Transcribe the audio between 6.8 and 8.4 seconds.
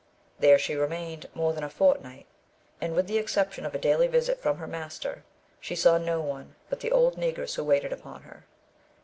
old Negress who waited upon